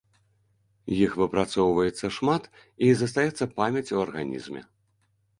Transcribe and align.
Іх 1.05 1.11
выпрацоўваецца 1.23 2.09
шмат, 2.15 2.43
і 2.85 2.89
застаецца 3.01 3.49
памяць 3.61 3.93
у 3.99 3.99
арганізме. 4.05 4.61